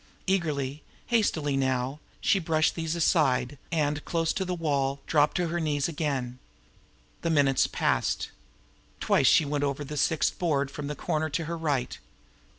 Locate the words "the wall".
4.43-4.99